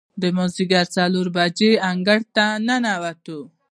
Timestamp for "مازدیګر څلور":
0.37-1.27